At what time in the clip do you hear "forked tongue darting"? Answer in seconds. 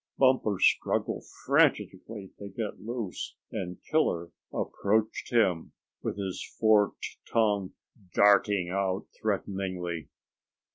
6.59-8.69